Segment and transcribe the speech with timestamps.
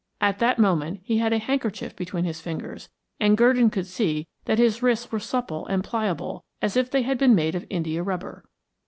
[0.19, 4.57] At that moment he had a handkerchief between his fingers, and Gurdon could see that
[4.57, 8.43] his wrists were supple and pliable as if they had been made of india rubber.